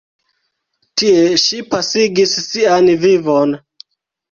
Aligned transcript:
Tie 1.01 1.19
ŝi 1.43 1.59
pasigis 1.75 2.35
sian 2.47 2.91
vivon. 3.07 3.57